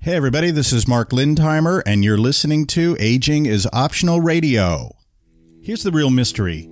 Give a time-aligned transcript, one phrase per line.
[0.00, 4.94] Hey, everybody, this is Mark Lindheimer, and you're listening to Aging is Optional Radio.
[5.60, 6.70] Here's the real mystery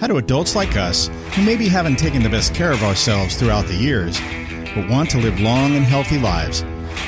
[0.00, 3.66] How do adults like us, who maybe haven't taken the best care of ourselves throughout
[3.66, 4.20] the years,
[4.76, 6.60] but want to live long and healthy lives,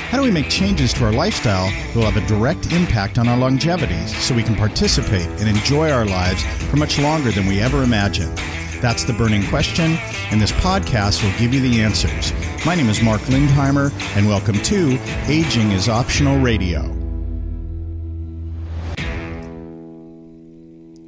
[0.09, 3.29] how do we make changes to our lifestyle that will have a direct impact on
[3.29, 7.61] our longevity so we can participate and enjoy our lives for much longer than we
[7.61, 8.37] ever imagined?
[8.81, 9.95] That's the burning question,
[10.31, 12.33] and this podcast will give you the answers.
[12.65, 16.81] My name is Mark Lindheimer, and welcome to Aging is Optional Radio.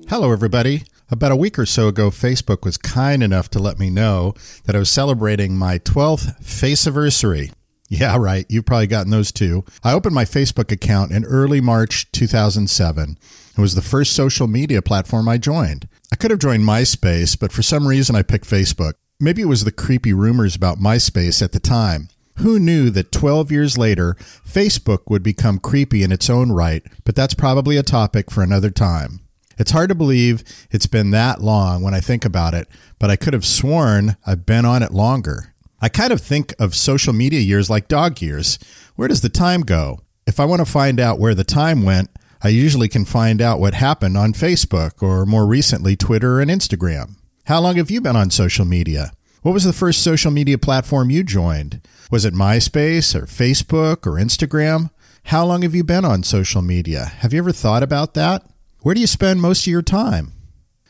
[0.07, 0.83] Hello, everybody.
[1.09, 4.35] About a week or so ago, Facebook was kind enough to let me know
[4.65, 7.51] that I was celebrating my 12th face anniversary.
[7.89, 8.45] Yeah, right.
[8.49, 9.65] You've probably gotten those too.
[9.83, 13.17] I opened my Facebook account in early March 2007.
[13.57, 15.87] It was the first social media platform I joined.
[16.13, 18.93] I could have joined MySpace, but for some reason I picked Facebook.
[19.19, 22.09] Maybe it was the creepy rumors about MySpace at the time.
[22.37, 24.15] Who knew that 12 years later,
[24.47, 28.69] Facebook would become creepy in its own right, but that's probably a topic for another
[28.69, 29.21] time.
[29.57, 32.67] It's hard to believe it's been that long when I think about it,
[32.99, 35.55] but I could have sworn I've been on it longer.
[35.81, 38.59] I kind of think of social media years like dog years.
[38.95, 40.01] Where does the time go?
[40.27, 42.11] If I want to find out where the time went,
[42.45, 47.15] I usually can find out what happened on Facebook or more recently Twitter and Instagram.
[47.45, 49.13] How long have you been on social media?
[49.43, 51.79] What was the first social media platform you joined?
[52.11, 54.89] Was it MySpace or Facebook or Instagram?
[55.25, 57.05] How long have you been on social media?
[57.19, 58.43] Have you ever thought about that?
[58.81, 60.33] Where do you spend most of your time?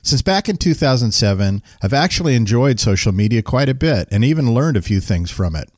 [0.02, 4.76] Since back in 2007, I've actually enjoyed social media quite a bit and even learned
[4.76, 5.70] a few things from it.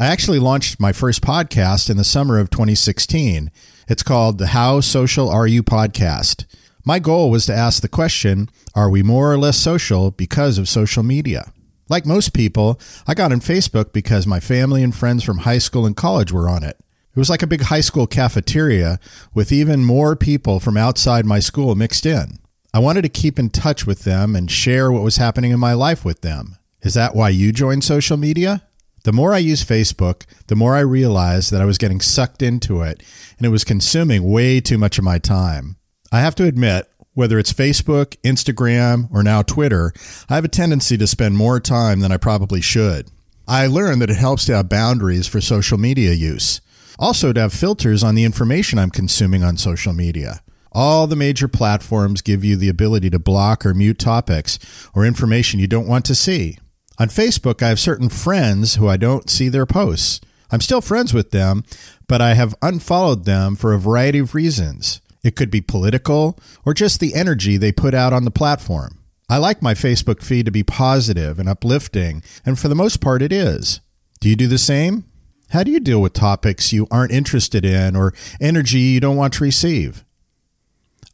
[0.00, 3.50] I actually launched my first podcast in the summer of 2016.
[3.90, 6.44] It's called the How Social Are You podcast.
[6.84, 10.68] My goal was to ask the question Are we more or less social because of
[10.68, 11.52] social media?
[11.88, 15.86] Like most people, I got on Facebook because my family and friends from high school
[15.86, 16.78] and college were on it.
[16.78, 19.00] It was like a big high school cafeteria
[19.34, 22.38] with even more people from outside my school mixed in.
[22.72, 25.72] I wanted to keep in touch with them and share what was happening in my
[25.72, 26.58] life with them.
[26.82, 28.62] Is that why you joined social media?
[29.04, 32.82] The more I used Facebook, the more I realized that I was getting sucked into
[32.82, 33.02] it
[33.38, 35.76] and it was consuming way too much of my time.
[36.12, 39.92] I have to admit, whether it's Facebook, Instagram, or now Twitter,
[40.28, 43.08] I have a tendency to spend more time than I probably should.
[43.48, 46.60] I learned that it helps to have boundaries for social media use.
[46.98, 50.40] Also, to have filters on the information I'm consuming on social media.
[50.72, 54.58] All the major platforms give you the ability to block or mute topics
[54.94, 56.58] or information you don't want to see.
[57.00, 60.20] On Facebook, I have certain friends who I don't see their posts.
[60.50, 61.64] I'm still friends with them,
[62.06, 65.00] but I have unfollowed them for a variety of reasons.
[65.24, 68.98] It could be political or just the energy they put out on the platform.
[69.30, 73.22] I like my Facebook feed to be positive and uplifting, and for the most part,
[73.22, 73.80] it is.
[74.20, 75.04] Do you do the same?
[75.50, 78.12] How do you deal with topics you aren't interested in or
[78.42, 80.04] energy you don't want to receive?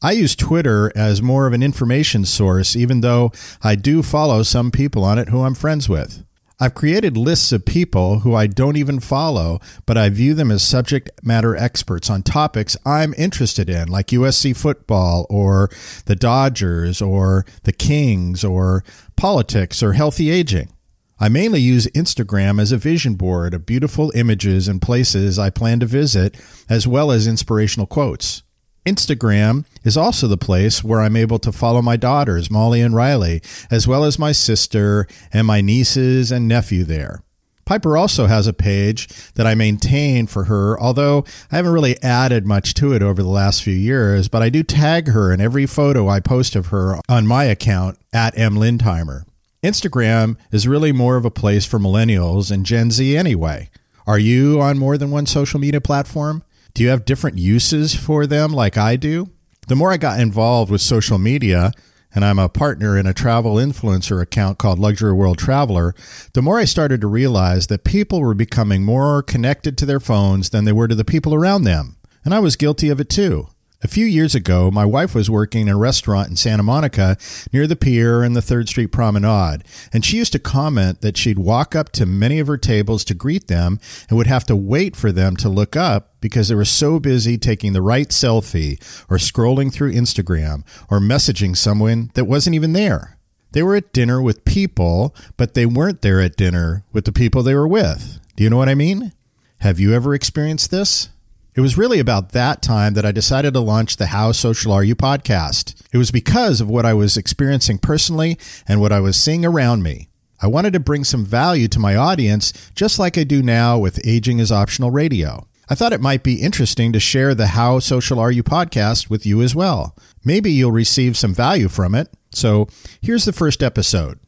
[0.03, 3.33] I use Twitter as more of an information source, even though
[3.63, 6.23] I do follow some people on it who I'm friends with.
[6.59, 10.63] I've created lists of people who I don't even follow, but I view them as
[10.63, 15.71] subject matter experts on topics I'm interested in, like USC football or
[16.07, 18.85] the Dodgers or the Kings or
[19.17, 20.71] politics or healthy aging.
[21.19, 25.81] I mainly use Instagram as a vision board of beautiful images and places I plan
[25.81, 26.37] to visit,
[26.69, 28.43] as well as inspirational quotes.
[28.87, 33.43] Instagram is also the place where I'm able to follow my daughters, Molly and Riley,
[33.69, 37.23] as well as my sister and my nieces and nephew there.
[37.65, 42.47] Piper also has a page that I maintain for her, although I haven't really added
[42.47, 45.67] much to it over the last few years, but I do tag her in every
[45.67, 48.55] photo I post of her on my account at M.
[48.55, 49.25] Lindheimer.
[49.65, 53.69] Instagram is really more of a place for millennials and Gen Z anyway.
[54.07, 56.45] Are you on more than one social media platform?
[56.77, 59.31] Do you have different uses for them like I do?
[59.67, 61.73] The more I got involved with social media,
[62.15, 65.95] and I'm a partner in a travel influencer account called Luxury World Traveler,
[66.35, 70.51] the more I started to realize that people were becoming more connected to their phones
[70.51, 71.97] than they were to the people around them.
[72.27, 73.49] And I was guilty of it too.
[73.85, 77.19] A few years ago, my wife was working in a restaurant in Santa Monica
[77.53, 81.39] near the pier and the 3rd Street Promenade, and she used to comment that she'd
[81.39, 83.79] walk up to many of her tables to greet them
[84.09, 87.37] and would have to wait for them to look up because they were so busy
[87.37, 88.81] taking the right selfie
[89.11, 93.19] or scrolling through Instagram or messaging someone that wasn't even there.
[93.53, 97.43] They were at dinner with people, but they weren't there at dinner with the people
[97.43, 98.21] they were with.
[98.37, 99.13] Do you know what I mean?
[99.61, 101.11] Have you ever experienced this?
[101.57, 104.85] It was really about that time that I decided to launch the How Social Are
[104.85, 105.75] You podcast.
[105.91, 108.37] It was because of what I was experiencing personally
[108.69, 110.11] and what I was seeing around me.
[110.43, 114.07] I wanted to bring some value to my audience, just like I do now with
[114.07, 115.49] Aging is Optional Radio.
[115.71, 119.25] I thought it might be interesting to share the How Social Are You podcast with
[119.25, 119.97] you as well.
[120.27, 122.09] Maybe you'll receive some value from it.
[122.33, 122.69] So
[123.01, 124.21] here's the first episode.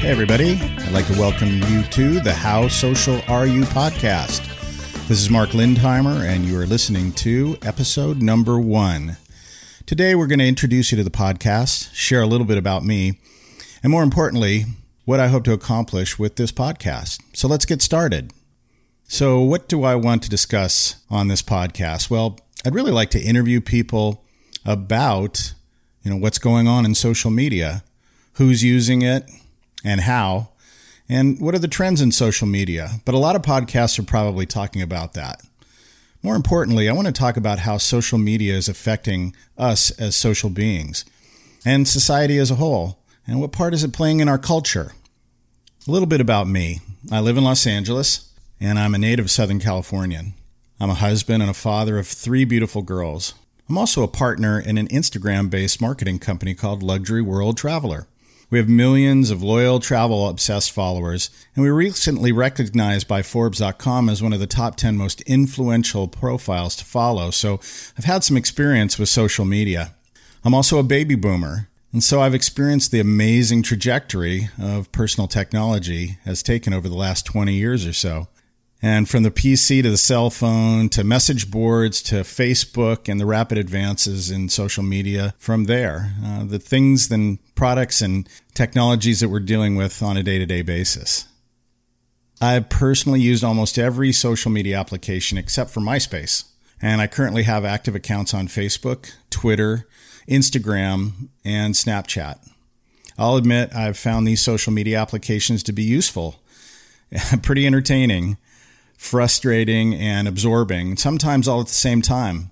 [0.00, 0.54] Hey, everybody.
[0.54, 4.40] I'd like to welcome you to the How Social Are You podcast.
[5.08, 9.18] This is Mark Lindheimer, and you are listening to episode number one.
[9.84, 13.20] Today, we're going to introduce you to the podcast, share a little bit about me,
[13.82, 14.64] and more importantly,
[15.04, 17.20] what I hope to accomplish with this podcast.
[17.34, 18.32] So let's get started.
[19.06, 22.08] So, what do I want to discuss on this podcast?
[22.08, 24.24] Well, I'd really like to interview people
[24.64, 25.52] about,
[26.02, 27.84] you know, what's going on in social media,
[28.36, 29.28] who's using it,
[29.84, 30.50] and how,
[31.08, 33.00] and what are the trends in social media.
[33.04, 35.42] But a lot of podcasts are probably talking about that.
[36.22, 40.50] More importantly, I want to talk about how social media is affecting us as social
[40.50, 41.04] beings
[41.64, 44.92] and society as a whole, and what part is it playing in our culture.
[45.88, 46.80] A little bit about me.
[47.10, 50.34] I live in Los Angeles, and I'm a native Southern Californian.
[50.78, 53.34] I'm a husband and a father of three beautiful girls.
[53.68, 58.06] I'm also a partner in an Instagram based marketing company called Luxury World Traveler.
[58.50, 64.08] We have millions of loyal travel obsessed followers, and we were recently recognized by Forbes.com
[64.08, 67.30] as one of the top 10 most influential profiles to follow.
[67.30, 67.60] So
[67.96, 69.94] I've had some experience with social media.
[70.44, 76.18] I'm also a baby boomer, and so I've experienced the amazing trajectory of personal technology
[76.24, 78.26] has taken over the last 20 years or so.
[78.82, 83.26] And from the PC to the cell phone to message boards to Facebook and the
[83.26, 89.28] rapid advances in social media from there, uh, the things and products and technologies that
[89.28, 91.26] we're dealing with on a day to day basis.
[92.40, 96.44] I've personally used almost every social media application except for MySpace.
[96.80, 99.86] And I currently have active accounts on Facebook, Twitter,
[100.26, 102.38] Instagram, and Snapchat.
[103.18, 106.40] I'll admit I've found these social media applications to be useful,
[107.42, 108.38] pretty entertaining
[109.00, 112.50] frustrating and absorbing, sometimes all at the same time.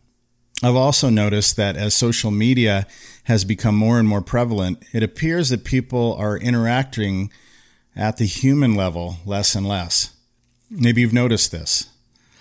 [0.62, 2.86] I've also noticed that as social media
[3.24, 7.30] has become more and more prevalent, it appears that people are interacting
[7.94, 10.16] at the human level less and less.
[10.70, 11.90] Maybe you've noticed this.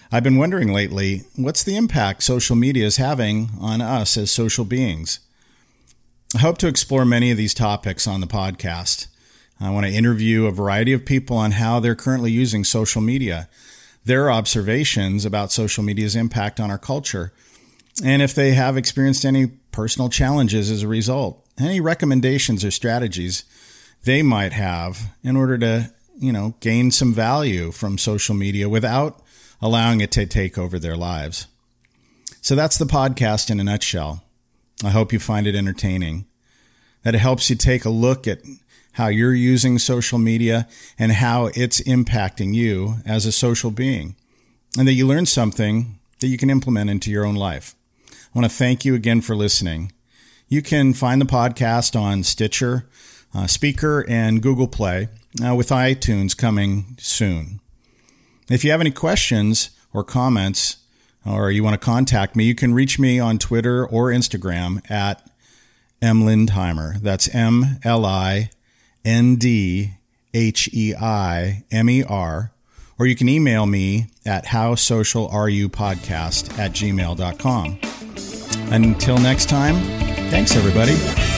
[0.10, 4.64] I've been wondering lately what's the impact social media is having on us as social
[4.64, 5.20] beings?
[6.34, 9.08] I hope to explore many of these topics on the podcast.
[9.60, 13.50] I want to interview a variety of people on how they're currently using social media
[14.08, 17.32] their observations about social media's impact on our culture,
[18.04, 23.44] and if they have experienced any personal challenges as a result, any recommendations or strategies
[24.04, 29.22] they might have in order to, you know, gain some value from social media without
[29.62, 31.48] allowing it to take over their lives.
[32.42, 34.24] So that's the podcast in a nutshell.
[34.84, 36.28] I hope you find it entertaining,
[37.04, 38.40] that it helps you take a look at
[38.98, 44.16] how you're using social media and how it's impacting you as a social being,
[44.78, 47.76] and that you learn something that you can implement into your own life.
[48.12, 49.92] I want to thank you again for listening.
[50.48, 52.90] You can find the podcast on Stitcher,
[53.36, 55.10] uh, Spreaker, and Google Play,
[55.46, 57.60] uh, with iTunes coming soon.
[58.50, 60.78] If you have any questions or comments,
[61.26, 65.30] or you want to contact me, you can reach me on Twitter or Instagram at
[66.02, 67.02] M Lindheimer.
[67.02, 68.50] That's M L I
[69.08, 69.94] N D
[70.34, 72.52] H E I M E R,
[73.00, 77.80] or you can email me at howsocialareyou.podcast at gmail.com.
[78.74, 79.76] Until next time,
[80.30, 81.37] thanks everybody.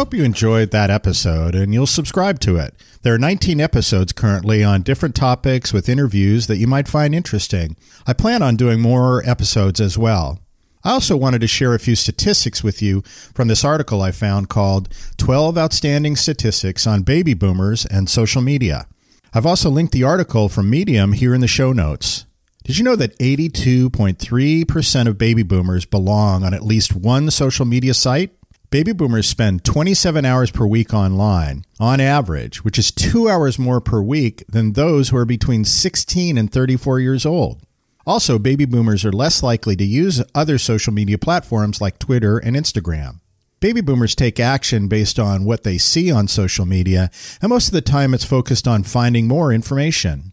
[0.00, 2.74] Hope you enjoyed that episode and you'll subscribe to it.
[3.02, 7.76] There are 19 episodes currently on different topics with interviews that you might find interesting.
[8.06, 10.38] I plan on doing more episodes as well.
[10.82, 13.02] I also wanted to share a few statistics with you
[13.34, 14.88] from this article I found called
[15.18, 18.86] 12 Outstanding Statistics on Baby Boomers and Social Media.
[19.34, 22.24] I've also linked the article from Medium here in the show notes.
[22.64, 27.92] Did you know that 82.3% of baby boomers belong on at least one social media
[27.92, 28.30] site?
[28.70, 33.80] Baby boomers spend 27 hours per week online, on average, which is two hours more
[33.80, 37.66] per week than those who are between 16 and 34 years old.
[38.06, 42.54] Also, baby boomers are less likely to use other social media platforms like Twitter and
[42.54, 43.18] Instagram.
[43.58, 47.10] Baby boomers take action based on what they see on social media,
[47.42, 50.32] and most of the time it's focused on finding more information.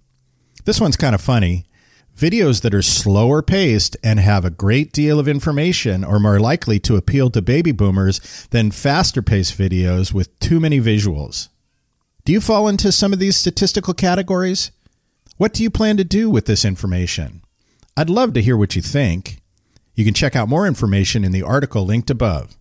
[0.65, 1.65] This one's kind of funny.
[2.17, 6.79] Videos that are slower paced and have a great deal of information are more likely
[6.79, 11.49] to appeal to baby boomers than faster paced videos with too many visuals.
[12.25, 14.71] Do you fall into some of these statistical categories?
[15.37, 17.43] What do you plan to do with this information?
[17.95, 19.39] I'd love to hear what you think.
[19.93, 22.57] You can check out more information in the article linked above.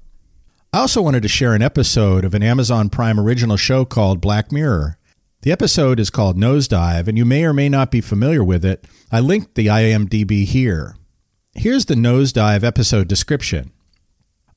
[0.71, 4.53] I also wanted to share an episode of an Amazon Prime original show called Black
[4.53, 4.99] Mirror.
[5.43, 8.85] The episode is called Nosedive, and you may or may not be familiar with it.
[9.13, 10.97] I linked the IMDb here.
[11.55, 13.71] Here's the Nosedive episode description.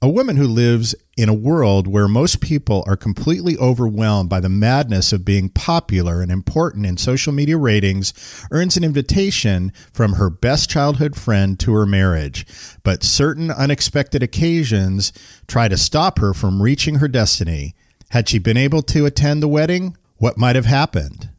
[0.01, 4.47] A woman who lives in a world where most people are completely overwhelmed by the
[4.47, 8.13] madness of being popular and important in social media ratings
[8.49, 12.45] earns an invitation from her best childhood friend to her marriage.
[12.83, 15.11] But certain unexpected occasions
[15.47, 17.75] try to stop her from reaching her destiny.
[18.11, 21.29] Had she been able to attend the wedding, what might have happened.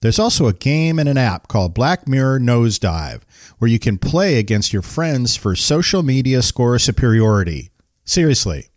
[0.00, 3.22] There's also a game and an app called Black Mirror Nosedive,
[3.58, 7.70] where you can play against your friends for social media score superiority.
[8.04, 8.68] Seriously,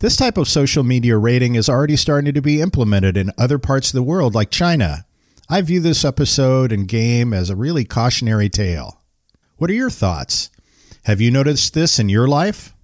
[0.00, 3.88] this type of social media rating is already starting to be implemented in other parts
[3.88, 5.06] of the world, like China.
[5.48, 9.00] I view this episode and game as a really cautionary tale.
[9.56, 10.50] What are your thoughts?
[11.04, 12.74] Have you noticed this in your life?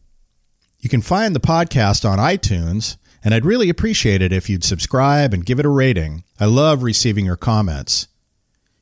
[0.79, 5.35] You can find the podcast on iTunes and I'd really appreciate it if you'd subscribe
[5.35, 6.25] and give it a rating.
[6.39, 8.09] I love receiving your comments.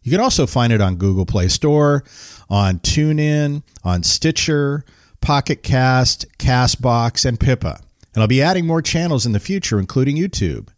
[0.02, 2.04] You can also find it on Google Play Store,
[2.48, 4.84] on TuneIn, on Stitcher,
[5.20, 7.80] Pocket Cast, Castbox, and Pippa.
[8.14, 10.68] And I'll be adding more channels in the future, including YouTube.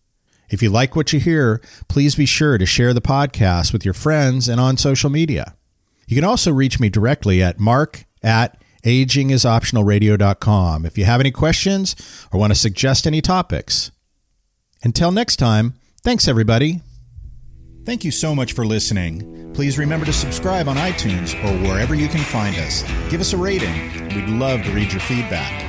[0.51, 3.95] If you like what you hear, please be sure to share the podcast with your
[3.95, 5.55] friends and on social media.
[6.09, 11.95] You can also reach me directly at mark at agingisoptionalradio.com if you have any questions
[12.33, 13.93] or want to suggest any topics.
[14.83, 16.81] Until next time, thanks everybody.
[17.85, 19.53] Thank you so much for listening.
[19.55, 22.83] Please remember to subscribe on iTunes or wherever you can find us.
[23.11, 23.73] Give us a rating.
[24.15, 25.67] We'd love to read your feedback.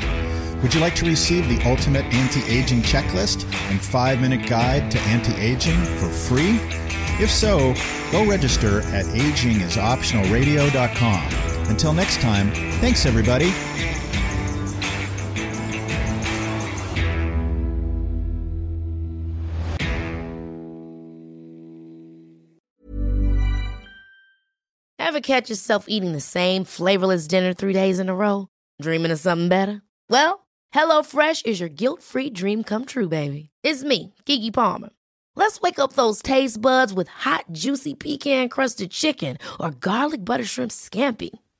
[0.61, 4.99] Would you like to receive the ultimate anti aging checklist and five minute guide to
[5.01, 6.59] anti aging for free?
[7.19, 7.73] If so,
[8.11, 11.50] go register at agingisoptionalradio.com.
[11.71, 12.51] Until next time,
[12.81, 13.53] thanks everybody.
[24.99, 28.49] Ever catch yourself eating the same flavorless dinner three days in a row?
[28.81, 29.81] Dreaming of something better?
[30.09, 33.49] Well, HelloFresh is your guilt free dream come true, baby.
[33.63, 34.89] It's me, Keke Palmer.
[35.37, 40.45] Let's wake up those taste buds with hot, juicy pecan crusted chicken or garlic butter
[40.45, 41.31] shrimp scampi.